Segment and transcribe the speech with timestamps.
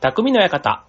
[0.00, 0.86] 匠の館。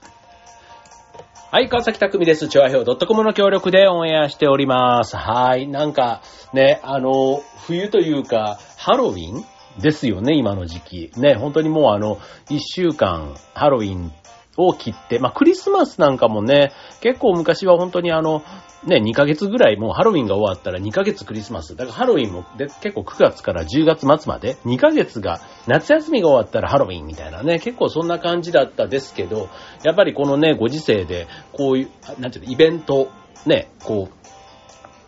[1.51, 2.47] はい、川崎匠です。
[2.47, 5.17] 調和表 .com の協力でオンエアしております。
[5.17, 6.21] はい、なんか、
[6.53, 9.43] ね、あの、冬というか、ハロウィン
[9.81, 11.11] ですよね、今の時期。
[11.17, 12.19] ね、本当にもうあの、
[12.49, 14.13] 一週間、ハロウィン
[14.57, 18.43] を切って、まあ、クリスマスなんかもね、結構昔は本当にあの、
[18.85, 21.75] ね、2ヶ月ぐらいもうハロウィンが終わったら2ヶ月クリスマス。
[21.75, 29.49] だからハロウィンもで結構9月から10月末まで、2ヶ月が、夏休みが終わったらハロウィンみたいなね、結構そんな感じだったですけど、
[29.83, 33.09] やっぱりこのね、ご時世で、こういう、なんていうの、イベント、
[33.45, 34.21] ね、こう、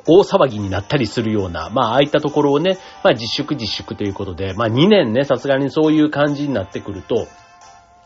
[0.05, 7.27] 大騒ぎになったりするような、まあ、ああいったところをね、まあ、自粛自粛ということで、まあ、2年ね、さすがにそういう感じになってくると、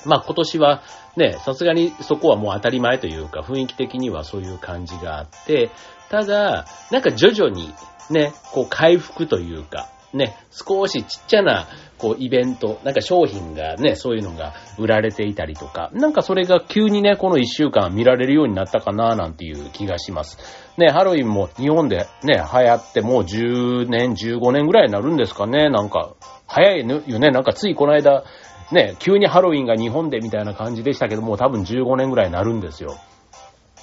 [0.08, 0.82] まあ今年は
[1.16, 5.72] ね、さすがにそこはもう当たり前というか雰囲気的にはそういう感じがあって、
[6.10, 7.74] ただ、なんか徐々に
[8.10, 20.38] ね、こう回復というか、ね、少しちっちゃな、こうイベント、なんか商品がね、そういうのが売られていたりとか、なんかそれが急にね、この一週間見られるようになったかななんていう気がします。
[20.78, 26.14] ね、ハロウィンも日本でね、流行ってもう10年、15年ぐらいになるんですかね、なんか、
[26.48, 28.24] 早いよね、なんかついこの間、
[28.72, 32.98] ね、急にハロウィンが日本でみたいな感じでしたけども、多分15年ぐらいになるんですよ。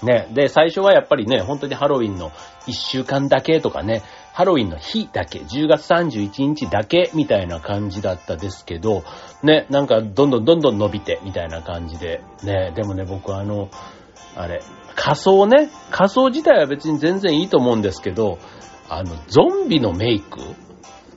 [0.02, 0.28] ね。
[0.32, 2.30] で、最初はやっぱりね、本当にハロウィンの
[2.66, 9.04] 1週間だけとかね、ハロウィンの日だけ、10月31日だけみたいな感じだったですけど、
[9.42, 13.70] ね、なんかどんどんどんどん伸びてみたいな感じで、ね、でもね、僕あの、
[14.36, 14.60] あれ、
[14.94, 18.38] 仮装ね、仮装自体は別に全然いいと思うんですけど、
[18.88, 20.44] あの、ゾンビのメイクっ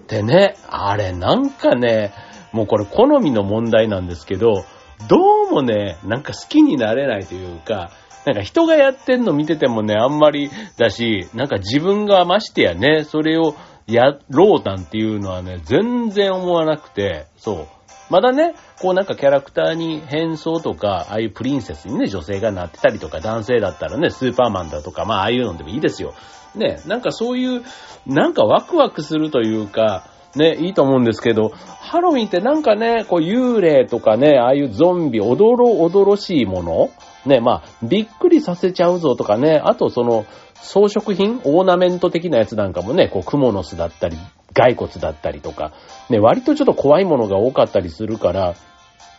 [0.07, 2.13] てね、あれなんかね、
[2.57, 4.65] もうこれ好みの問題なんですけど、
[5.07, 7.91] どうもね、なんか好きになれないというか、
[8.25, 13.53] なんか人がやってんの見ててもね、あんまりだし、なんか自分がましてやね、それを
[13.85, 17.67] やろうなんていうのはね、全然思わなくて、そう。
[18.09, 26.15] まだね、こうなんかキャラクターに変装とか、ああいうプリンセスにね、女性がなってたりとか、男性だったらね、スーパーマンだとか、まあああいうのでもいいですよ。
[26.55, 27.61] ね、なんかそういう、
[28.07, 30.05] なんかワクワクするというか、
[30.37, 31.51] ね、いいと思うんですけど、
[31.87, 36.89] ハロウィンってなんかね、こう幽霊とかね、ああいうゾンビ、おどろおどろしいもの
[37.25, 40.25] ね、まあ、びっくりさせちゃうぞとかね、あとその、
[40.55, 44.17] 装飾品オーナメント的なやつなんかもね、こう、クモの巣だったり、
[44.53, 45.71] 骸骨だったりとか、
[46.09, 48.55] ね、割とちょっと怖いものが多かったりするから、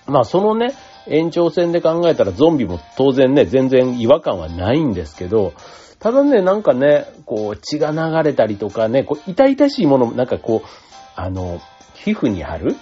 [0.06, 0.74] まあ、そのね、
[1.06, 5.54] 延長線で考えたらゾンビも当然ね、全然違和感はないんですけど、
[6.00, 10.68] ただね、なんかね、こう、血が流れたりとかね、こう、痛々しいものも、なんかこう、
[11.16, 11.60] あの、
[12.04, 12.76] 皮膚に貼る、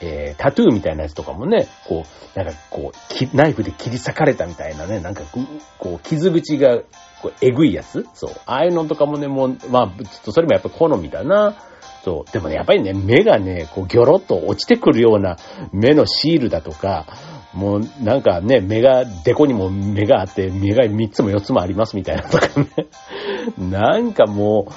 [0.00, 5.22] えー、タトゥーみたいなやつとかもね、こう、なんかこう、ナイフで切り裂かれたみたいなね、なんか、
[5.78, 6.78] こう傷口が、
[7.22, 8.06] こう、えぐいやつ？
[8.14, 8.30] そう。
[8.44, 11.54] ああいうのとかもね、もう、まあ、ちょっとそれもやっぱ好みだな。
[12.04, 12.30] そう。
[12.30, 15.36] でもね、やっぱりね、目がね、こう、ギョロッと落ちてくるような
[15.72, 17.06] 目のシールだとか、
[17.54, 22.68] もうなんかね、目が、デコにも目があって、目が3つも4つもありますみたいなとかね。
[23.58, 24.72] なんかもう、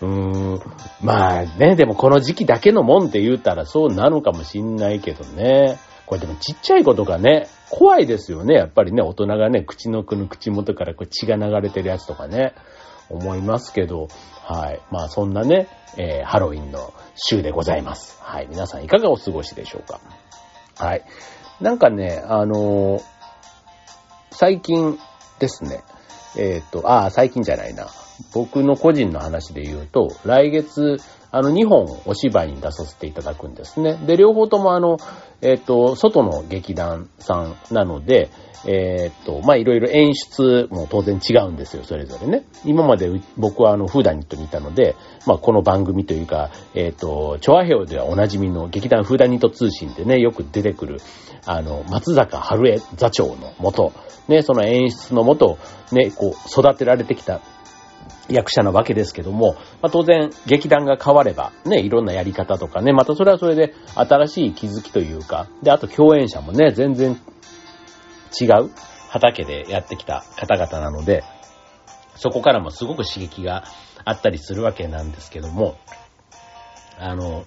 [0.00, 0.60] うーん、
[1.02, 5.78] まあね、でもこの時期だけのもんって言ったらそうなのかもしんないけどね。
[6.06, 8.54] これでもちっちゃい子とかね、怖いですよね。
[8.54, 12.54] やっぱりね、大人がね、口のくの口元からこう血が流れてるやつとかね、
[13.08, 14.08] 思いますけど、
[14.42, 14.80] はい。
[14.90, 18.18] まあそんなね、えー、ハロウィンの週でございます。
[18.22, 18.48] はい。
[18.50, 20.00] 皆さんいかがお過ごしでしょうか？
[20.76, 21.04] はい。
[21.60, 23.02] なんかね、あのー
[24.32, 24.98] 最近
[25.38, 25.82] ですね、
[26.38, 27.88] えっ、と、ああ、最近じゃないな。
[28.32, 30.98] 僕の個人の話で言うと、来月、
[31.32, 33.98] あの、2本お芝居に出させていただくんですね。
[34.06, 34.98] で、両方ともあの、
[35.42, 38.30] えっ、と、外の劇団さんなので、
[38.66, 42.44] えっ、と、ま、いろいろ演出も当然違うんですよ、それぞれね。
[42.64, 51.00] 今まで僕はあの、フーダニットにいたので、まあ、この番組というか、えっ、と、チョアヘオではおなじみの劇団フーダニット通信でね、よく出てくる、
[51.46, 53.92] あの、松坂春江座長のもと、
[54.28, 55.58] ね、その演出のもと、
[55.92, 57.40] ね、こう、育てられてきた
[58.28, 67.20] 役者なわけですけども、まあ、当然劇団が変わればね、いろんなやり方とかね、またそれはそれで新しい気づきというか、で、あと共演者もね、全然
[68.40, 68.70] 違う
[69.08, 71.24] 畑でやってきた方々なので、
[72.16, 73.64] そこからもすごく刺激が
[74.04, 75.78] あったりするわけなんですけども、
[76.98, 77.44] あの、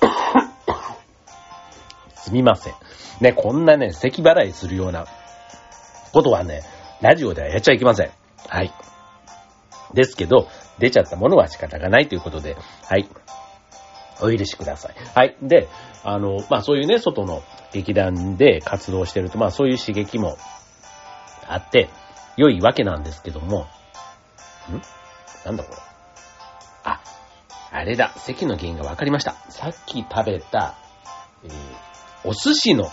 [2.14, 2.74] すみません。
[3.20, 5.06] ね、こんなね、咳払いするような
[6.12, 6.62] ことはね、
[7.00, 8.10] ラジオではやっちゃいけません。
[8.48, 8.72] はい。
[9.94, 10.48] ですけど、
[10.78, 13.08] 出ちゃったものは仕方がないということで、はい。
[14.22, 14.94] お許しください。
[15.14, 15.36] はい。
[15.42, 15.68] で、
[16.04, 17.42] あの、まあそういうね、外の
[17.72, 20.36] 劇団で活動してると、まあそういう刺激も
[21.48, 21.88] あって、
[22.36, 23.66] 良いわけなんですけども、
[24.70, 24.82] ん？
[25.44, 25.76] なんだこれ？
[26.84, 27.00] あ、
[27.72, 28.12] あれだ。
[28.18, 29.36] 席の原因が分かりました。
[29.48, 30.76] さっき食べた、
[31.44, 31.52] えー
[32.22, 32.86] お寿司の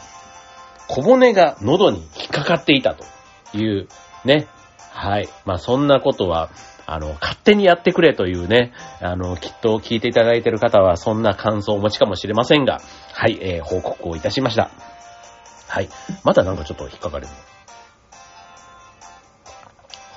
[0.87, 3.03] 小骨が喉に引っかかっていたと
[3.57, 3.89] いう
[4.23, 4.47] ね。
[4.93, 5.27] はい。
[5.43, 6.49] まあそんなことは、
[6.89, 12.79] あの、勝手にやってくれというね、あの、きっと聞いていただいている方はそんな感想をお持ちかもしれませんが、
[13.13, 14.71] はい、えー、報告をいたしました。
[15.67, 15.89] はい。
[16.23, 17.27] またなんかちょっと引っかかる。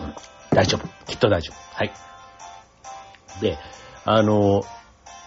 [0.01, 0.15] うん。
[0.53, 0.87] 大丈夫。
[1.07, 1.77] きっと大丈夫。
[1.77, 1.93] はい。
[3.41, 3.59] で、
[4.05, 4.63] あの、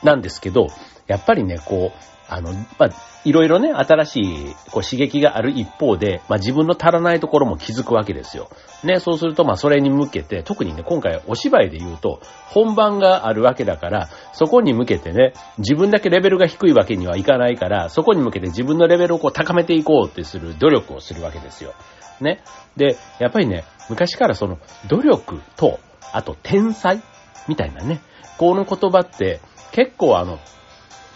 [0.01, 0.67] なんですけど、
[1.13, 2.89] やっぱりね、こう、あの、まあ、
[3.23, 8.49] いろいろね、新しいこう刺激がある一方で、まあ、自分の足らないところも気づくわけですよ。
[8.83, 21.75] ね、そうすると、まあ、それに向けて、特にね、今回お芝居で言うと、本番があるわけだから、そこに向けてね、自分だけレベルが低いわけにはいかないから、そこに向けて自分のレベルをこう高めていこうってする努力をするわけですよ。
[22.19, 22.41] ね。
[22.75, 24.57] で、やっぱりね、昔からその、
[24.87, 25.79] 努力と、
[26.11, 27.01] あと天才
[27.47, 28.01] みたいなね、
[28.39, 29.39] この言葉って、
[29.71, 30.39] 結構あの、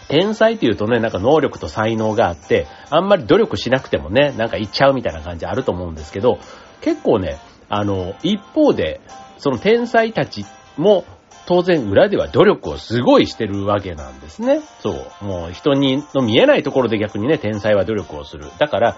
[0.08, 6.38] 天才って言うとね、なんか能力と才能があって、あんまり努力しなくてもね、なんか言っちゃうみたいな感じあると思うんですけど、
[6.80, 7.38] 結構ね、
[7.68, 9.00] あの、一方で、
[9.36, 10.44] その天才たち
[10.76, 11.04] も、
[11.46, 14.60] 当然裏では努力をすごいしてるわけなんですね。
[14.80, 15.24] そう。
[15.24, 18.50] もう人にの見えないところで逆にね、天才は努力をする。
[18.58, 18.96] だから、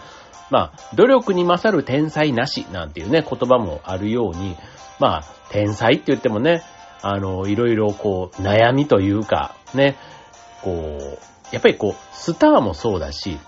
[0.51, 4.57] まあ、努力に勝る天才なしなんていうね、言葉もあるように、
[4.99, 6.63] まあ、天才って言ってもね、
[7.03, 9.97] あの、いろいろこう、悩みというか、ね、
[10.63, 11.19] こう、
[11.53, 13.39] やっぱりこう、スターもそうだし、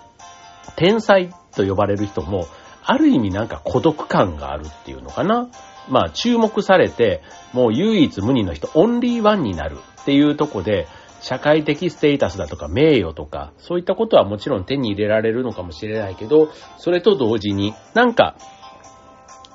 [0.75, 2.47] 天才と呼ばれる人も、
[2.83, 5.47] ある意味なんか孤独感があるっていうのかな。
[5.89, 7.21] まあ注目されて、
[7.53, 10.87] もう唯一無二の人、オンリーワンになるっていうとこで、
[11.21, 18.35] 社会的ステータスだとか名誉とか、そういったことはもちろん手に入れられるのかもしれないけど、それと同時になんか、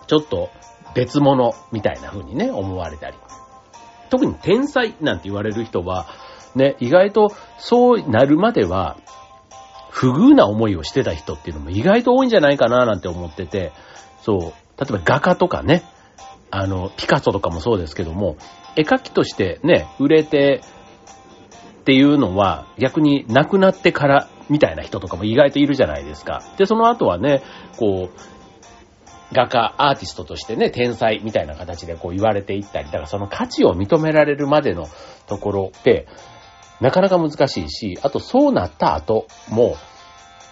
[0.06, 0.48] ちょっと
[0.94, 3.16] 別物みたいな風にね、思われたり。
[4.08, 6.06] 特に天才なんて言われる人は、
[6.58, 8.98] ね、意外とそうなるまでは、
[9.90, 13.72] 不遇な思いをしてた人っていうのも意外と多いんじゃないかななんて思ってて、
[14.22, 14.40] そう、
[14.80, 15.82] 例えば画家とかね、
[16.50, 18.36] あの、ピカソとかもそうですけども、
[18.76, 20.60] 絵描きとしてね、売れて
[21.80, 26.42] っていうのは逆に亡くなってからみたいな人とかも意外といるじゃないですか。
[26.58, 27.42] で、その後はね、
[27.76, 28.20] こう、
[29.32, 34.86] 画家、アーティストとしてね、天才みたいな形でこう言われていったり、だからその価値を認められるまでの
[35.26, 36.06] ところって、
[36.80, 39.76] なかなか難しいし、あとそうなった後も、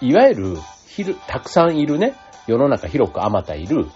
[0.00, 0.56] いわゆる、
[0.86, 2.14] ひる、たくさんいるね、
[2.46, 3.86] 世の中広くあまたいる、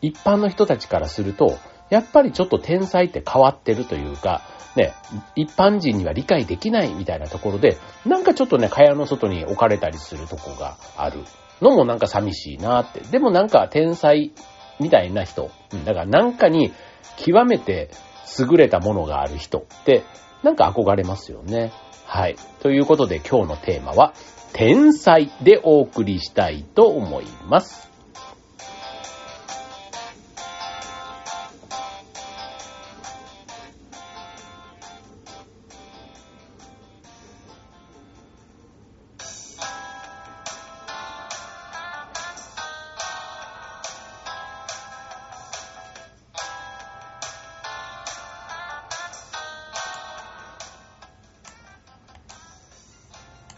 [0.00, 1.58] 一般の人たちからすると、
[1.90, 4.42] やっぱりちょっと天才って変わってるというか、
[4.74, 4.94] ね、
[5.36, 11.20] 一般人には理解できないみたいなところで、なんかちょっとね、蚊帳の外に置かれたりするとこがある。
[11.62, 13.00] のもなんか寂しいなって。
[13.00, 14.32] でもなんか天才
[14.78, 15.50] みたいな人、
[15.84, 16.72] だからなんかに
[17.16, 17.90] 極めて
[18.38, 19.58] 優れたものがある人。
[19.58, 20.02] って
[20.42, 21.72] なんか憧れますよね。
[22.04, 22.36] はい。
[22.60, 24.14] ということで今日のテーマは、
[24.52, 27.90] 天才でお送りしたいと思います。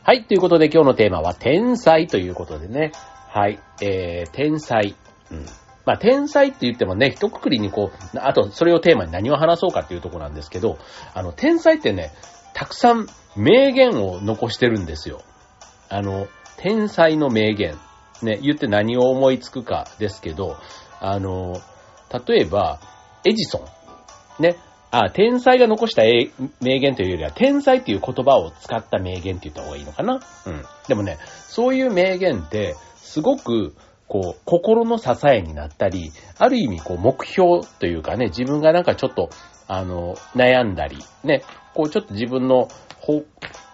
[0.08, 2.92] はい、ということで今日のテーマは天才ということでね。
[3.28, 4.96] はい、えー、天才。
[5.30, 5.44] うん。
[5.84, 10.78] まあ、天才って言ってもね、一括りにこう、あと、それをテーマに何を話そうかっていうとこなんですけど、
[11.12, 12.14] あの、天才ってね、
[12.54, 15.20] たくさん名言を残してるんですよ。
[15.90, 17.76] あの、天才の名言。
[18.22, 20.56] ね、言って何を思いつくかですけど、
[21.00, 21.60] あの、
[22.26, 22.80] 例えば、
[23.26, 23.62] エジソ
[24.38, 24.42] ン。
[24.42, 24.56] ね、
[24.90, 26.02] あ、天才が残した
[26.60, 30.20] 名言というよりは、天才っていう言葉を使った名言って言った方がいいのかな？
[30.46, 30.64] うん。
[30.88, 33.74] でもね、そういう名言って、すごく、
[34.06, 39.28] こう、心の支えになったり、ある意味、こう、目標というかね、自分がなんかちょっと、
[39.66, 41.42] あの、悩んだり、ね、
[41.74, 42.68] こう、ちょっと自分の、
[43.00, 43.24] ほ、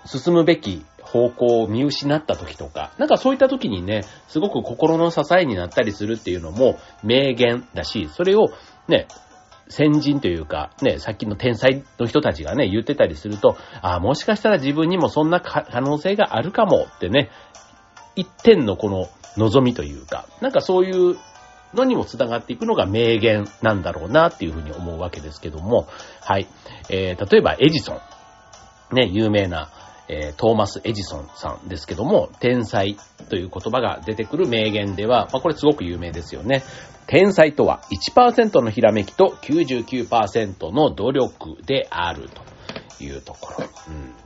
[0.06, 8.48] 進むべき方向を見失った時とか、なんかそういった時にね、すごく心の支えになったりするっていうのも名言だし、それを
[8.88, 9.06] ね、
[9.68, 17.30] 先人というか、ね、さっきの天才の人たちがね、言ってたりすると、ああ、もしかしたら自分にもそんな可能性があるかもってね、
[18.16, 21.16] 一点のこの望みというか、なんかそういう
[21.74, 25.88] のにも繋がっていくのが名言なんだろうなっていうふうに思うわけですけども、
[26.20, 26.46] はい。
[26.90, 28.00] えー、例えばエジソン。
[28.94, 29.70] ね、有名な、
[30.08, 32.96] えー、トーマス・エジソンさんですけども、天才
[33.28, 36.62] という言葉が出てくる名言では、まあ、これすごく有名ですよね。
[37.06, 37.82] 天才とは
[38.14, 43.68] 1%のひらめきと99%の努力であるというところ。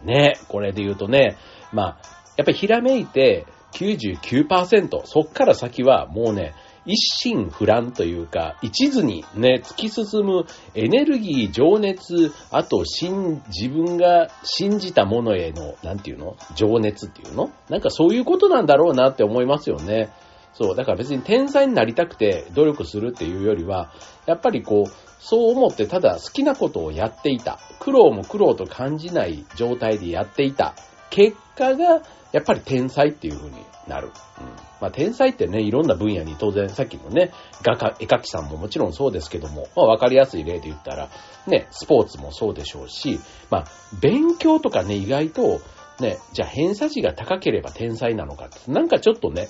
[0.02, 1.36] うん、ね、これで言うとね、
[1.72, 1.98] まあ、
[2.36, 6.54] やっぱりひらめいて99%、そっから先はもうね、
[6.88, 16.36] 一心不乱というか、一途にね、突き進むエネルギー、情熱、あと、自分が信じたものへの、なんていうの？
[16.56, 17.50] 情熱っていうの？
[17.68, 20.10] なんかそういうことなんだろうなって思いますよね。
[20.54, 23.92] そう、だから別に天才になりたくて努力するっていうよりは、
[24.26, 24.90] やっぱりこう、
[25.20, 27.58] そう思ってただ好きなことをやっていた。
[27.80, 30.74] 苦労も苦労と感じない状態でやっていた。
[31.10, 32.02] 結果が、
[32.32, 34.08] やっぱり天才っていう風になる。
[34.08, 34.67] うん。
[34.80, 37.32] まあ天才ってね、いろんな分野に当然さっきのね、
[37.62, 41.08] 画家、絵描きさんももちろんそうですけども、まあわかりやすい例で言ったら、
[41.46, 43.20] ね、スポーツもそうでしょうし、
[43.50, 43.64] まあ
[44.00, 45.60] 勉強とかね、意外と、
[46.00, 49.48] ね、じゃあ偏差値が高ければ天才なのかって、なんかちょっとね、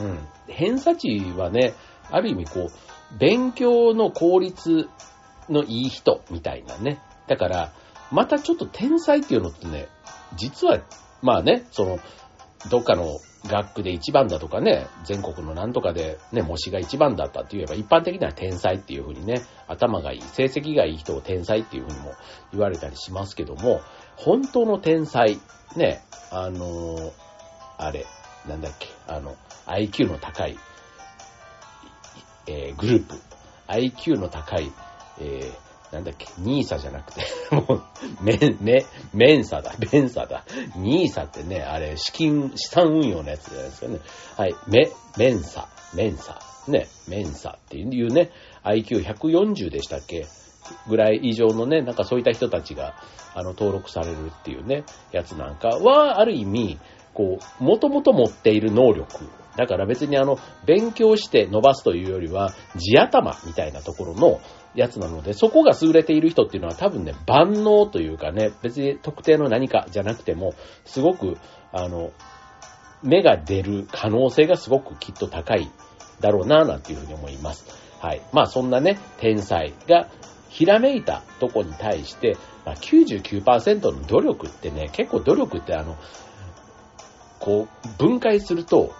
[0.00, 1.74] うん、偏差値はね、
[2.10, 4.88] ある意味こう、勉強の効率
[5.48, 7.00] のいい人みたいなね。
[7.26, 7.72] だから、
[8.10, 9.88] またちょっと天才っていうのってね、
[10.36, 10.80] 実は、
[11.22, 11.98] まあね、その、
[12.70, 22.14] どっかの学区で一番だとかね、全国のなんとかでね、模試が一番だったって言えば、一般的には天才っていうふうにね、頭がいい、成績がいい人を天才っていうふうにも
[22.52, 23.80] 言われたりしますけども、
[24.16, 25.38] 本当の天才、
[25.76, 27.12] ね、あの、
[27.76, 28.06] あれ、
[28.48, 30.58] なんだっけ、あの、IQ の高い、
[32.46, 33.14] えー、グループ、
[33.68, 34.72] IQ の高い、
[35.20, 37.22] えー、なんだっけ、ニーサじゃなくて、
[37.54, 37.82] もう、
[38.22, 40.44] メン、メ、メンサだ、ベンサだ。
[40.76, 43.98] ニーサってね、あれ、資金、資産運用のやつじゃないですかね。
[44.36, 48.30] はい、メ、メンサ、メンサ、ね、メンサっていうね、
[48.64, 50.26] IQ140 でしたっけ？
[50.88, 52.94] ぐらい以上のね、なんかそういった人たちが、
[53.34, 56.78] あの、登録されるっていうね、やつなんかは、ある意味、
[57.14, 59.28] こう、もともと持っている能力。
[59.56, 64.40] だから別にあの、勉強して伸ばすというよりは、地頭みたいなところの
[64.74, 71.36] やつなので、そこが優れている人っていうのは多分ね、万能というかね、別に特定の何かじゃなくても、すごく、
[71.72, 72.12] あの、
[73.02, 75.70] 目が出る可能性がすごくきっと高い
[76.20, 77.66] だろうな、なんていうふうに思います。
[78.00, 78.20] はい。
[78.32, 80.08] まあそんなね、天才が
[80.48, 85.96] ひらめいたとこに対して、まあ、99%の努力ってね、結構努力ってあの、
[87.38, 88.92] こう、分解すると、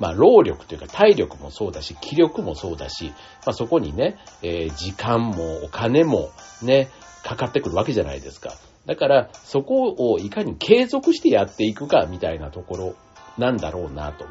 [0.00, 3.10] まあ、労力というか体力もそうだし、気力もそうだし、
[3.46, 6.30] まあ、そこにね、えー、時間もお金も
[6.62, 6.88] ね、
[7.22, 8.54] かかってくるわけじゃないですか。
[8.86, 12.94] だから、そこをいかに継続してやっていくかみたいなところ
[13.38, 14.24] なんだろうなと。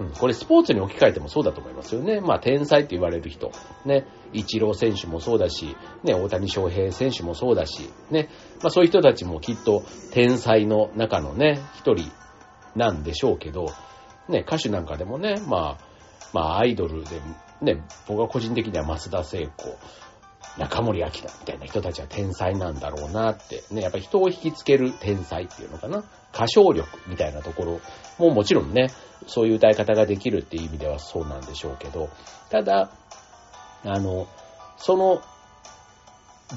[0.00, 2.20] うん、これスポーツに置き換えてもそうだと思いますよね。
[2.20, 3.50] まあ、天才って言われる人。
[3.84, 8.30] ね、イチロー選手もそうだし、ね、大谷翔平選手もそうだし、ね、
[8.62, 12.10] まあそういう人たちもきっと天才の中のね、一人
[12.76, 13.66] なんでしょうけど、
[14.28, 15.84] ね、歌手なんかでもね、まあ、
[16.32, 17.20] まあアイドルで、
[17.62, 19.78] ね、僕は個人的には増田聖子、
[20.58, 21.12] 中森明み
[21.46, 26.04] たいな人たちは天才なんだろうなって、ね、やっぱり人を引きつける天才っていうのかな。
[26.34, 27.80] 歌唱力みたいなところ
[28.18, 28.90] ももちろんね、
[29.26, 32.10] そういう歌い方ができるっていう意味ではそうなんでしょうけど、
[32.50, 32.90] ただ、
[33.84, 34.26] あの、
[34.76, 35.22] その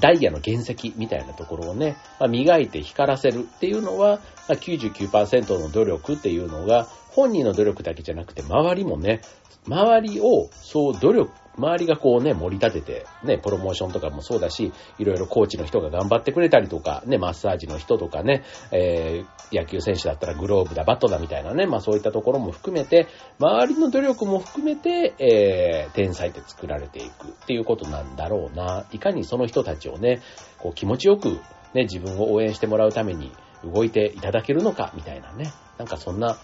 [0.00, 9.20] ダイヤの原石みたいなところをね、まあ、磨いて光らせるっていうのは、まあ、99%の努力っていうのが、本人の努力だけじゃなくて、周りもね、
[9.68, 18.42] 周りをそう努力、周りがこうね、盛り立てて、ね、プロモーションとかもそうだし、いろいろコーチの人が頑張ってくれたりとか、ね、マッサージの人とかね、
[18.72, 23.06] えー、野球選手だったらグローブだ、バットだみたいなね、まあそういったところも含めて、
[23.38, 28.86] 周りの努力も含めて、えー、天才って作られていくっていうことなんだろうな。
[28.90, 30.20] いかにその人たちをね、
[30.58, 31.40] こう気持ちよく、
[31.74, 33.30] ね、自分を応援してもらうために
[33.64, 35.52] 動いていただけるのか、みたいなね。
[35.78, 36.38] なんかそんな、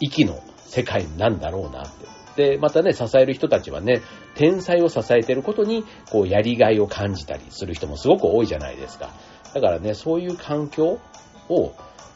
[0.00, 1.92] 息の世界なんだろうなっ
[2.36, 2.54] て。
[2.56, 4.02] で、またね、支える人たちはね、
[4.34, 9.10] 天才を支えてることに、こう、やりがいを感じたりする人もすごく多いじゃないですか。
[9.54, 10.98] だからね、そういう環境
[11.48, 11.72] を、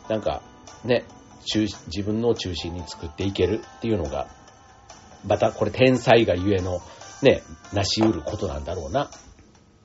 [0.09, 0.43] なんか、
[0.85, 1.05] ね、
[1.55, 4.29] 自分の中心に作っていけるっていうのが、
[5.25, 6.81] またこれ天才がゆえの、
[7.23, 9.11] ね、成し得ることなんだろうな、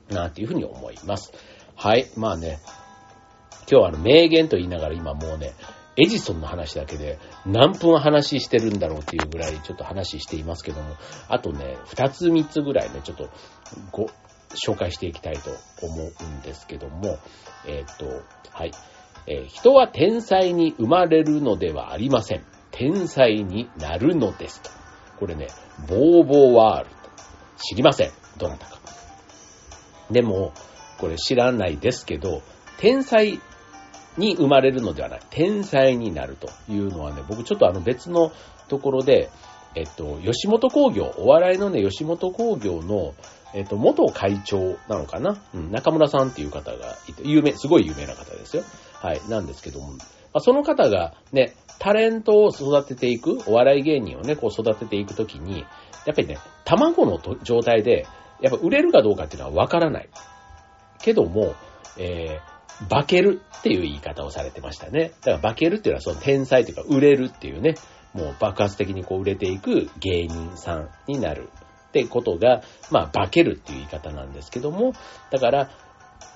[0.09, 1.31] なんていうふうに思います。
[1.75, 2.07] はい。
[2.15, 2.59] まあね、
[3.69, 5.53] 今日はあの名言と言いながら今もうね、
[5.95, 10.95] エジソンの話だけで何分話してるんだろうっていうぐらいちょっと話していますけども、
[11.29, 13.29] あとね、二つ三つぐらいね、ちょっと
[13.91, 14.09] ご、
[14.55, 15.51] 紹介していきたいと
[15.81, 17.17] 思うんですけども、
[17.67, 18.05] えっ、と、
[18.51, 18.71] はい。
[19.25, 22.43] えー、人は天才に生まれるのではありません。
[22.71, 24.69] 天才になるのですと。
[25.19, 25.47] これね、
[25.87, 26.95] ボーボーワールド。
[27.57, 28.11] 知りません。
[28.37, 28.79] どなたか。
[30.11, 30.53] でも、
[30.99, 32.41] これ知らないですけど、
[32.77, 33.39] 天才
[34.17, 35.19] に生まれるのではない。
[35.29, 38.31] 天才になるというのはね、僕ちょっとあの別の
[38.67, 39.29] ところで、
[39.75, 43.13] えっと、吉本工業、お笑いのね、吉本工業の、
[43.55, 45.41] えっと、元会長なのかな？
[45.53, 48.63] うん、中村さんっていう方がいて、有名、すごい有名な方ですよ。
[48.93, 49.93] はい、なんですけども、
[50.33, 55.59] あ、その方がね、タレントを育てていく、お笑い芸人をね、こう育てていくときに、
[56.05, 58.05] やっぱりね、卵の状態で、
[58.41, 60.09] やっぱ売れるかどうかっていうのはわからない。
[61.01, 61.55] けども、
[61.97, 62.52] えー、
[62.89, 65.11] 化けるっていう言い方をされてましたね。
[65.21, 67.75] だから化けるっていうのはその天才というか売れるっていうね、
[68.13, 71.49] もう爆発的にこう売れていく芸人さんになる
[71.87, 72.61] ってことが、
[72.91, 74.93] まあ化けるっていう言い方なんですけども、
[75.31, 75.69] だから、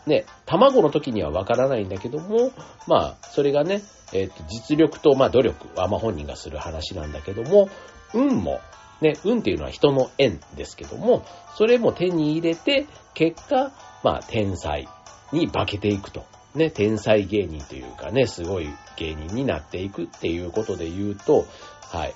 [0.08, 2.52] ね、卵の時にはわからないんだけども、
[2.88, 3.82] まあ、それがね、
[4.14, 7.70] えっ、ー、と、実力と、まあ、努力は、まあ、本人がする話なんだけども、
[8.14, 8.62] 運も、
[9.02, 11.26] ね、運っていうのは人の縁ですけども、
[11.58, 13.72] それも手に入れて、結果、
[14.04, 14.88] まあ、天才。
[15.32, 16.26] に化けていくと。
[16.56, 21.46] ね、天才芸人というかね、すごい芸人になっていくっていうことで言うと、
[21.82, 22.16] はい。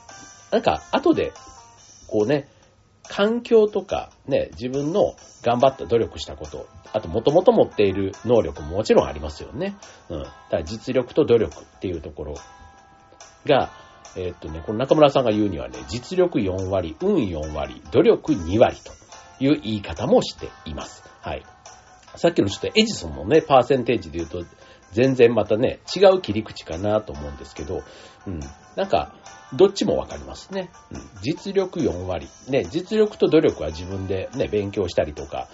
[0.52, 1.32] なんか、後で、
[2.08, 2.48] こうね、
[3.08, 9.76] 環境とか、ね、自分の頑張った努力したこと、あと元々持っている能力ももちろんありますよね。
[10.10, 10.24] うん。
[10.24, 12.36] だから実力と努力っていうところ
[13.46, 13.72] が、
[14.16, 18.94] えー、っとね、この中村さんが言うにはね、実力4割、運4割、努力2割と
[19.44, 21.04] いう言い方もしています。
[21.22, 21.44] はい。
[22.16, 24.44] さっきのちょっとエジソンのね、パーセンテージで言うと、
[24.92, 27.84] 全然またね、違う切り口かなと思うんですけど、
[28.28, 28.40] うん。
[28.76, 29.16] なんか、
[29.54, 30.70] どっちもわかりますね。
[30.92, 31.02] うん。
[31.22, 32.28] 実力4割。
[32.50, 35.48] ね、実力と努力は自分でね、勉強したりとか、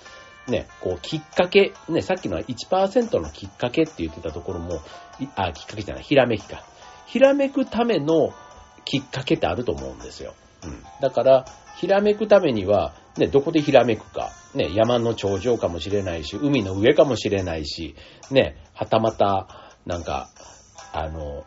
[0.48, 4.82] ね、こう、きっかけ、ね、さっきの1%のきっかけって言ってたところも、
[5.36, 6.64] あ、きっかけじゃない、ひらめきか。
[7.06, 8.34] ひらめくための
[8.86, 10.34] きっかけってあると思うんですよ。
[10.64, 10.84] うん。
[11.02, 11.46] だから、
[11.78, 14.32] ひらめくためには、ね、どこでひらめくか。
[14.56, 17.96] ね、山の頂上かもしれないし、海の上かもしれないし、
[18.32, 19.48] ね、はたまた、
[19.86, 20.30] なんか、
[20.94, 21.46] あの、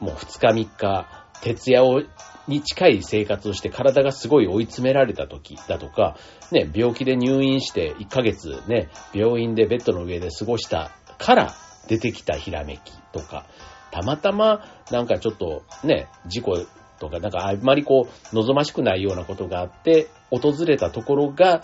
[0.00, 1.06] もう2日3日、
[1.42, 2.02] 徹夜を、
[2.48, 6.16] に近い生活をして体がすごい追い詰められた時だとか、
[6.50, 11.54] ね、病気で入院して1ヶ月ね、病院でベッドの上で過ごしたから
[11.86, 13.46] 出てきたひらめきとか、
[13.92, 16.66] たまたまなんかちょっとね、事故
[17.00, 21.62] とか、なんかあんまりこう、望ましくないようなことがあって、訪れたところが、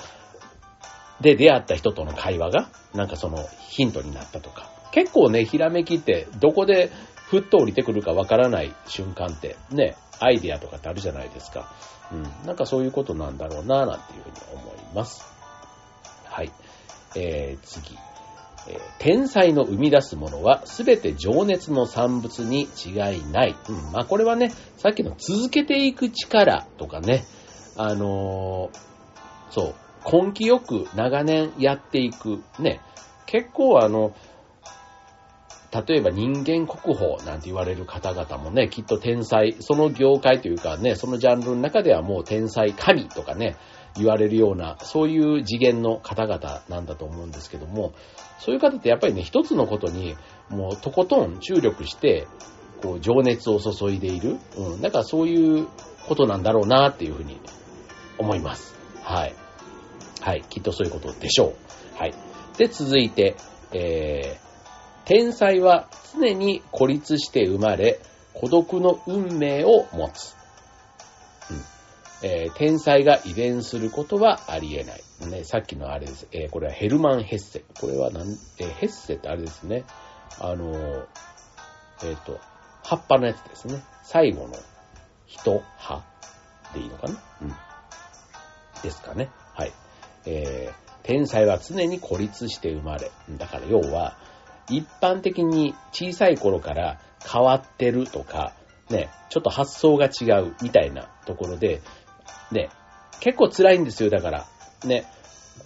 [1.20, 4.68] で出会った人との会話が、なんかそのヒントになったとか。
[4.90, 11.72] 結構ね、ひらめきってどこでふっと降りてくるかわからない瞬間って、ね、アイデアとかってあるじゃないですか。
[12.12, 12.22] うん。
[12.46, 15.24] なんかそういうことなんだろうな、なんていうふうに思います。
[16.24, 16.50] はい。
[17.14, 17.96] えー、次。
[18.68, 23.56] え、天才の生み出すものは全て情熱の産物に違いない。
[23.68, 23.92] うん。
[23.92, 27.24] まあこれはね、さっきの続けていく力とかね、
[27.76, 28.78] あのー、
[29.50, 32.42] そう、根気よく長年やっていく。
[32.58, 32.80] ね。
[33.26, 34.14] 結構あの、
[35.86, 43.56] 例えば人間国宝なんて言われる方々もね、きっと天才、その業界というかね、そのジャンルの中ではもう天才神とかね、
[43.96, 47.92] 言われるような、そういう次元の方々なんだと思うんですけども、
[48.38, 50.16] そういう方ってやっぱりね、一つのことに、
[50.50, 52.26] もうとことん注力して、
[52.82, 54.36] こう、情熱を注いでいる。
[54.56, 54.80] うん。
[54.80, 55.66] だからそういう
[56.06, 57.40] ことなんだろうなっていうふうに
[58.18, 58.74] 思います。
[59.02, 59.34] はい。
[60.20, 60.44] はい。
[60.48, 61.54] きっとそういうことでしょ
[61.96, 61.98] う。
[61.98, 62.14] はい。
[62.58, 63.36] で、続いて、
[63.72, 68.00] えー、天才は常に孤立して生まれ、
[68.34, 70.34] 孤独の運命を持つ。
[72.22, 75.02] えー、天才が遺伝することはありえない。
[75.30, 76.26] ね、さっきのあれです。
[76.32, 77.64] えー、これはヘルマン・ヘッセ。
[77.80, 79.84] これはなん、えー、ヘッセってあれですね。
[80.40, 81.06] あのー、
[82.04, 82.40] えっ、と、
[82.82, 83.82] 葉っぱのやつですね。
[84.02, 84.54] 最後の
[85.26, 86.04] 人、葉
[86.74, 87.22] でいいのかな？
[87.42, 87.54] うん。
[88.82, 89.30] ですかね。
[89.54, 89.72] はい。
[90.26, 90.70] え、
[91.02, 93.10] 天才は常に孤立して生まれ。
[93.30, 94.18] だから要は、
[94.68, 98.52] 一般的に小さい頃から変わってるとか、
[98.90, 101.80] ね、ちょっと発想が違うみたいなところで、
[102.52, 102.68] ね、
[103.20, 104.46] 結構辛いんですよ、だから。
[104.84, 105.04] ね、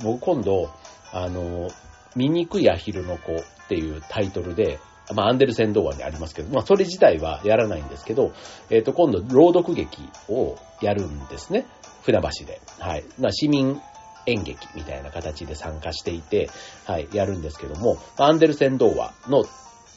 [0.02, 0.70] 僕今度、
[1.12, 1.68] あの、
[2.16, 3.36] 醜いアヒルの子っ
[3.68, 4.78] ていうタイトルで、
[5.14, 8.32] まあ、アンデルセン童話にありますけど、まあ、それ自体はやらないんですけど、
[8.70, 11.66] えっ、ー、と、今度、朗読劇をやるんですね。
[12.02, 12.60] 船橋で。
[12.78, 13.04] はい。
[13.18, 13.80] まあ、市民
[14.26, 16.48] 演劇みたいな形で参加していて、
[16.86, 19.44] はい、やるんですけども、アンデルセン童話の、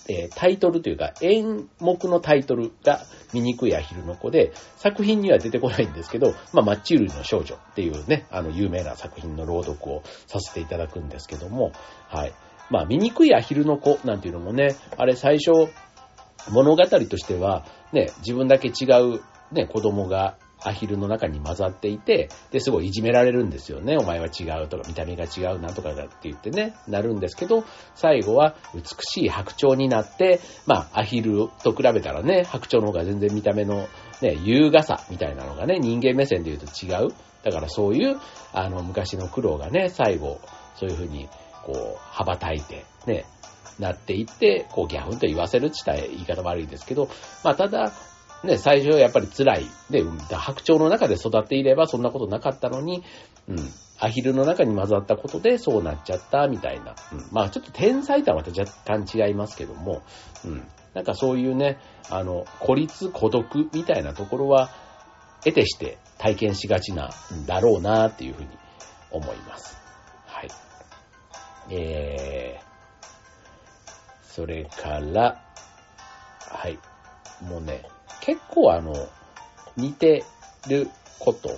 [0.09, 3.01] えー、タイトルというか、演目のタイトルが
[3.33, 11.71] 醜いアヒルの子で、作品には出てこないんですけど、まあ、マッチュールの少女っていうね、あの、有名な作品の朗読をさせていただくんですけども、
[12.09, 12.33] はい。
[12.69, 15.71] まあ、醜いアヒルの子なんていうのもね、あれ最初、
[16.49, 18.85] 物語としては、ね、自分だけ違
[19.15, 23.97] う、ね、子供がアヒルの中に混ざっていて、で、すごいいじめられるんですよね。
[23.97, 27.63] お前は違うとか、見た目が違うなとかだって言ってね、なるんですけど、
[27.95, 33.87] 最後は美しい白鳥になって、まあ、アヒルと比べたらね、白鳥の方が全然見た目の
[34.21, 37.13] ね、優雅さみたいなのがね、人間目線で言うと違う。
[37.43, 38.19] だからそういう、
[38.53, 40.39] あの、昔の苦労がね、最後、
[40.75, 41.27] そういうふうに、
[41.63, 43.25] こう、羽ばたいて、ね、
[43.79, 47.09] なっていって、こうギャフンと言わせるって言ったら言い方悪いですけど、
[47.43, 47.91] まあただ、
[48.43, 49.65] ね、最初はやっぱり辛い。
[49.89, 53.03] で、白鳥の中で育っていればそんなことなかったのに、
[53.47, 53.59] うん、
[53.99, 56.95] アヒルの中に混ざったことでそうなっちゃったみたいな。
[57.13, 60.03] うん、まあちょっと天才とはまた若干違いますけども、
[60.45, 61.77] うん、なんかそういうね、
[62.09, 64.69] あの、孤立、孤独みたいなところは、
[65.43, 68.47] 得てして体験しがちなんだろうなっていうふうに
[69.11, 69.77] 思います。
[70.25, 70.49] はい。
[71.69, 72.63] えー、
[74.23, 75.43] それから、
[76.39, 76.77] はい。
[77.41, 77.83] もうね、
[78.23, 78.93] 結構あの、
[79.75, 80.23] 似て
[80.69, 81.49] ること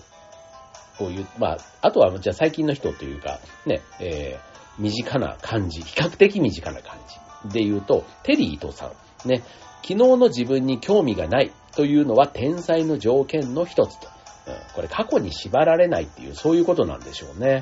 [0.99, 6.97] を言う、まあ、あとはじゃあ最近の人というか、ね、えー、身近な感じ、比較的身近な感
[7.47, 8.91] じで言うと、テリーとさ
[9.25, 9.43] ん、ね、
[9.83, 14.07] 昨日の自分に興味がないというのは天才の条件の一つと。
[14.47, 17.61] うん、これ過去に縛られないっていう、そういうことなんでしょうね。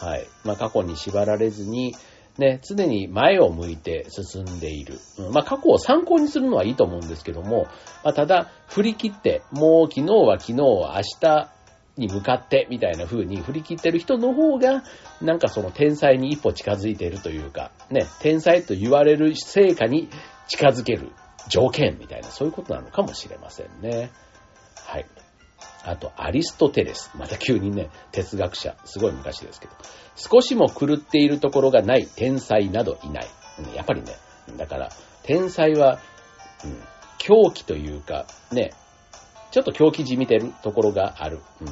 [0.00, 0.26] はい。
[0.44, 1.94] まあ、過去に縛られずに、
[2.40, 4.98] ね、常に前を向いて進んでいる。
[5.30, 7.68] まあ、過去を参考にするのはいいと思うんですけども、
[8.02, 11.50] まあ、ただ、振り切って、もう昨日は昨日、明日
[11.98, 14.82] に向かって、みたいな風に振り切ってる人の方が、
[15.20, 20.08] なんかその天才に一歩近づいているというか、ね、天才と言われる成果に
[20.48, 21.12] 近づける
[21.48, 24.10] 条件みたいな、そういうことなのかもしれませんね。
[24.86, 25.04] はい。
[25.84, 27.10] あと、アリストテレス。
[27.16, 28.76] また急にね、哲学者。
[28.84, 29.72] すごい昔ですけど。
[30.14, 33.28] 少しも狂っているところがない天才などいない。
[33.74, 34.12] やっぱりね、
[34.56, 34.90] だから、
[35.22, 35.98] 天才は、
[36.64, 36.82] うん、
[37.18, 38.72] 狂気というか、ね、
[39.50, 41.40] ちょっと狂気じみてるところがある。
[41.60, 41.68] うん。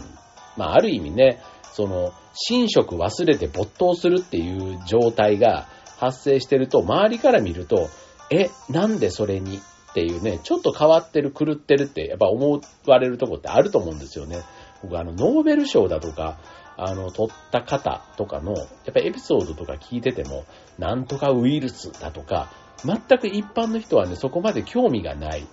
[0.56, 1.40] まあ、ある意味ね、
[1.72, 2.12] その、
[2.50, 5.68] 寝食忘れて没頭するっていう状態が
[5.98, 7.88] 発生してると、周りから見ると、
[8.30, 14.42] え、なんでそれにっていうね、ちょっと変わってる、狂ってるって、やっぱ思われるとこってあると思うんですよね。
[14.82, 16.38] 僕あの、ノーベル賞だとか、
[16.76, 20.44] あの、取った方とかの、やっぱエピソードとか聞いてても、
[20.78, 22.50] なんとかウイルスだとか、
[22.84, 25.46] 全く一般の人はね、そこまで興味がない。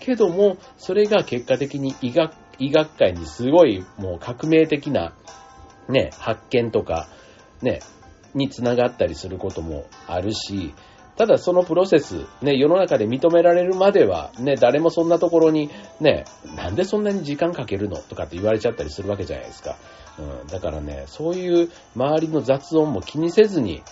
[0.00, 5.14] けども、それが結果的に医学、医学界にすごいもう革命的な、
[5.88, 7.08] ね、発見とか、
[7.62, 7.80] ね、
[8.34, 10.74] につながったりすることもあるし、
[11.16, 15.70] ただそのプロセス、ね、世の中で認められるまでは、ね、誰もそんなところに、
[16.00, 16.24] ね、
[16.56, 19.76] なんでそんなに時間かけるのとかって言われちゃったりするわけじゃないですか。
[20.18, 23.82] うん、だからね、そういう周りの雑音も気にせずに、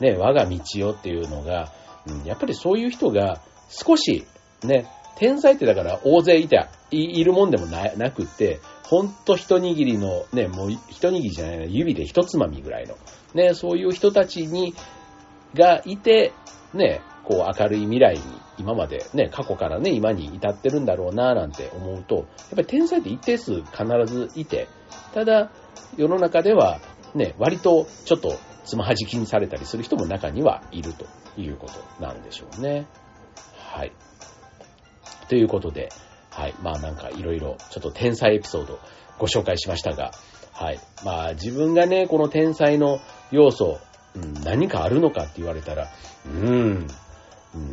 [0.00, 1.70] ね、我が道よっていうのが、
[2.06, 4.26] うん、やっぱりそういう人が少し、
[4.64, 12.96] ね、天才ってだから大勢いた、いるもんでもななくって、ほんと一握りの、ね、もう一握りじゃないな、指で一つまみぐらいの、
[13.34, 14.74] ね、そういう人たちに、
[15.54, 16.32] がいて、
[16.74, 18.22] ね、こう明るい未来に
[18.58, 24.68] 今までね、過去からね、今に至ってるんだろうななんて思うと、やっぱり天才って一定数必ずいて、
[25.14, 25.50] ただ
[25.96, 26.80] 世の中では
[27.14, 31.06] ね、割とちょっとつまはじきにされたりする人も中にはいると
[31.40, 32.86] いうことなんでしょうね。
[33.56, 33.92] はい。
[35.28, 35.88] ということで、
[36.30, 36.54] はい。
[36.62, 38.78] まあなんかいろいろちょっと天才エピソード
[39.18, 40.12] ご紹介しましたが、
[40.52, 40.80] はい。
[41.04, 43.78] まあ自分がね、この天才の要素、
[44.44, 45.88] 何かあるのかって言われたら、
[46.26, 46.86] うん、
[47.54, 47.72] うん。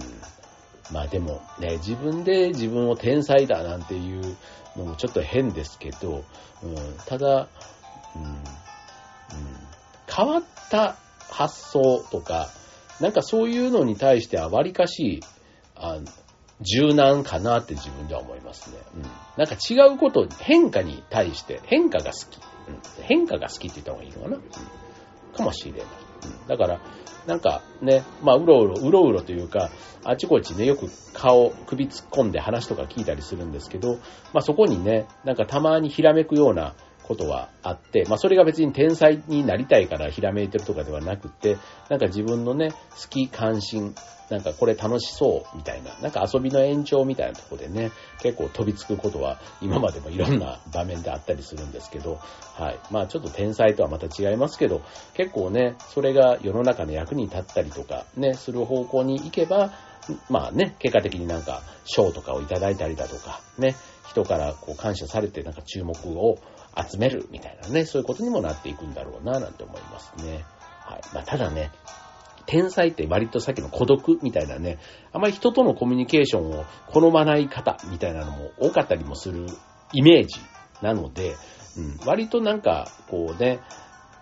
[0.91, 4.37] まあでもね、自分で自分を天才だなんていう
[4.75, 6.23] のもちょっと変ですけど、
[6.63, 7.47] うん、ただ、
[8.15, 8.39] うん、うん、
[10.07, 10.95] 変わった
[11.29, 12.49] 発想とか、
[12.99, 15.21] なんかそういうのに対しては割かし、
[15.75, 15.99] あ
[16.61, 18.77] 柔軟かなって自分では思いますね。
[18.95, 19.01] うん。
[19.37, 22.39] なんか違うこと、変化に対して変化が好き。
[22.67, 23.03] うん。
[23.03, 24.37] 変化が好きって言った方がいいのかな。
[24.37, 25.35] うん。
[25.35, 25.81] かもしれない。
[26.47, 26.79] だから、
[27.25, 29.69] なんかね、まあ、うろうろ、うろうろというか、
[30.03, 33.95] あちこちね、よく顔、首突っ込んで話とか聞いたりするんですけど、
[34.33, 36.73] まあ、そこにね、なんかたまにひらめくような
[37.07, 41.57] ことはあって、まあそれが別に天才になりたいからひらめいてるとかではなくて、
[41.89, 43.95] なんか自分のね、好き、関心、
[44.29, 47.91] なんかこれ楽しそうみたいな、なんか遊びの延長みたいなとこでね、
[48.21, 52.19] 結構飛びつくことは今までもいろんな場面であったりするんですけど、
[52.55, 52.79] はい。
[52.91, 54.81] まあちょっと天才とはまた違いますけど、
[55.13, 59.71] 結構ね、それが世の中の役に立ったりとかね、する方向に行けば、
[60.29, 63.75] まあね、結果的になんか賞とかをいただいたりだとか、ね、
[64.09, 66.37] 人からこう感謝されてなんか注目を
[66.85, 70.45] 集めるみたいなね、そういうことにもなっていくんだろうな、なんて思いますね。
[70.85, 71.01] はい。
[71.13, 71.71] まあ、ただね、
[72.45, 74.79] 天才って割とさっきの孤独みたいなね、
[75.11, 79.47] あまり人とのコミュニケーションを好まない方みたいなのも多かったりもする
[79.93, 80.39] イメージ
[80.81, 81.35] なので、
[81.77, 83.59] うん、割となんか、こうね、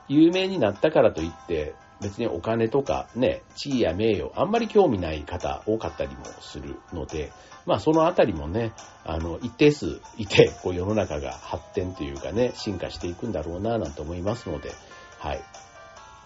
[0.07, 7.31] 有名になったからといって、別にお金とかね、地位や名誉、あんまり興味ない方多かったりもするので、
[7.65, 8.73] まあそのあたりもね、
[9.05, 14.71] あの、一定数いて、こう世の中が発展というかね、進化していくんだろうな、なんて思いますので、
[15.19, 15.41] はい。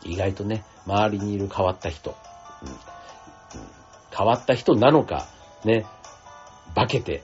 [0.03, 2.15] 意外とね、周りにいる変わった人、
[2.61, 2.69] うん、
[4.15, 5.27] 変わった人なのか、
[5.65, 5.85] ね、
[6.75, 7.23] 化けて、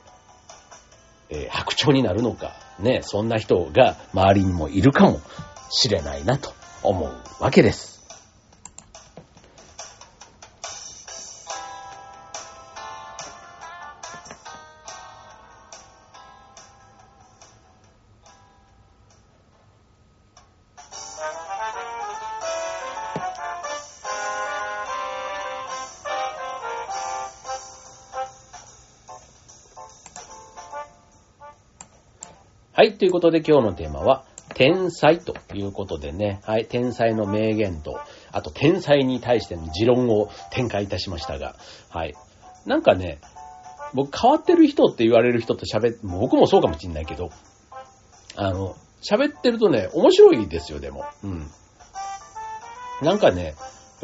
[1.29, 5.19] えー、白鳥になるのか、ね、そんな人が周りにもいるかも
[5.69, 6.53] しれないなと
[6.83, 7.94] 思うわけです。
[32.91, 37.99] ということで今日のテーマは、天才ということでね、はい、天才の名言と、
[38.31, 41.55] あと天才に対しての持論を展開いたしましたが、
[41.89, 42.13] はい。
[42.65, 43.19] なんかね、
[43.93, 47.29] 僕変わってる人って言われる人と喋って、僕もそうかもしんないけど、
[48.35, 51.05] あの、喋ってるとね、面白いですよ、でも。
[51.23, 51.47] うん。
[53.01, 53.55] なんかね、やっ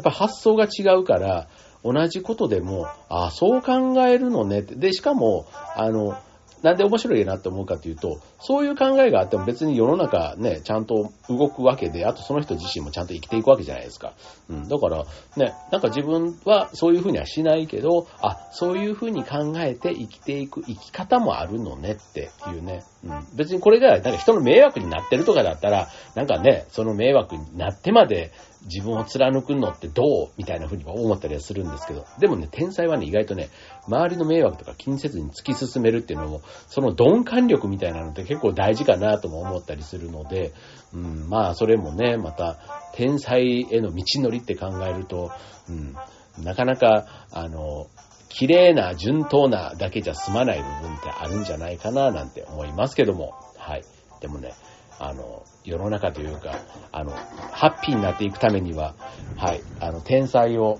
[0.04, 1.48] ぱ発想が違うから、
[1.84, 4.74] 同じことでも、ああ、そう考えるのねって。
[4.76, 6.16] で、しかも、あの、
[6.62, 14.14] なんで面白いなって思うかというと、そういう考えがあっても別に世の中ね、ちゃんと動くわけで、あとその人自身もちゃんと生きていくわけじゃないですか。
[14.48, 14.68] うん。
[14.68, 15.04] だから、
[15.36, 22.84] ね、なんか自分はそういうふうにはしないけど、あ、そういうふうに考えて生きていく生き方もあるのねっていうね。
[23.04, 23.26] うん。
[23.34, 28.30] 別にこれが、なんか人の迷惑になってるとかだったら、なんかね、その迷惑になってまで、
[28.64, 33.48] 自分を貫くのってどうみたいな風に思ったりはするんですけど、でもね、天才はね、意外とね、
[33.88, 40.52] 周りの迷惑とか気にせずに突き進めるっていうのも、その鈍感力みたいなのって結構大事かなとも思ったりするので、
[40.94, 42.58] うん、まあ、それもね、また、
[42.94, 45.30] 天才への道のりって考えると、
[45.68, 45.96] うん、
[46.44, 47.88] なかなか、あの、
[48.28, 53.82] 綺麗な、順当なだけじゃ済まない部分ってあるんじゃないかな、なんて思いますけども、はい。
[54.20, 54.52] でもね、
[54.98, 56.58] あの、世の中というか、
[56.92, 57.12] あの、
[57.52, 58.94] ハッピーになっていくためには、
[59.36, 60.78] はい、あの、天才を、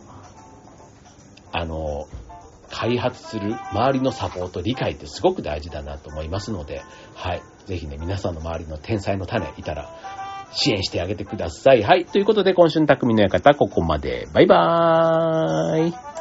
[1.52, 2.06] あの、
[2.70, 6.82] 開発する周りのサポート、理解ってすごく大事だなと思いますので、
[7.14, 9.90] はい、ぜひね、皆さんの周りの天才の種いたら、
[10.52, 11.82] 支援してあげてください。
[11.82, 12.04] はい。
[12.04, 14.28] ということで、今週の匠の館、ここまで。
[14.34, 16.11] バイバーイ。